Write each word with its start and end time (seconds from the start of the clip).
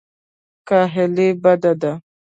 کاهلي 0.67 1.27
بد 1.43 1.63
دی. 1.81 1.91